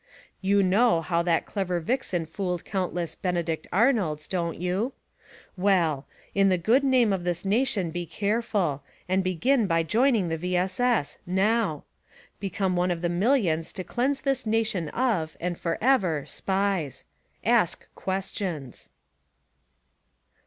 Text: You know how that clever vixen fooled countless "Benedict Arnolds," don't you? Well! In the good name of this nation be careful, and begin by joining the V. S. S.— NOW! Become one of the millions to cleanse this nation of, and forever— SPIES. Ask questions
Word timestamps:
You 0.41 0.63
know 0.63 1.01
how 1.03 1.21
that 1.21 1.45
clever 1.45 1.79
vixen 1.79 2.25
fooled 2.25 2.65
countless 2.65 3.13
"Benedict 3.13 3.67
Arnolds," 3.71 4.27
don't 4.27 4.57
you? 4.59 4.93
Well! 5.55 6.07
In 6.33 6.49
the 6.49 6.57
good 6.57 6.83
name 6.83 7.13
of 7.13 7.23
this 7.23 7.45
nation 7.45 7.91
be 7.91 8.07
careful, 8.07 8.81
and 9.07 9.23
begin 9.23 9.67
by 9.67 9.83
joining 9.83 10.29
the 10.29 10.37
V. 10.39 10.55
S. 10.57 10.79
S.— 10.79 11.19
NOW! 11.27 11.83
Become 12.39 12.75
one 12.75 12.89
of 12.89 13.01
the 13.01 13.09
millions 13.09 13.71
to 13.73 13.83
cleanse 13.83 14.21
this 14.21 14.47
nation 14.47 14.89
of, 14.89 15.37
and 15.39 15.55
forever— 15.55 16.25
SPIES. 16.25 17.05
Ask 17.45 17.87
questions 17.93 18.89